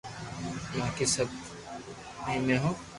ماقي 0.77 1.05
سب 1.15 1.27
ايمي 2.27 2.55
ھي 2.63 2.71